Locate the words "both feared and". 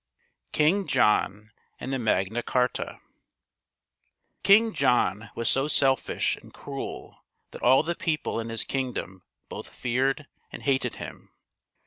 9.47-10.63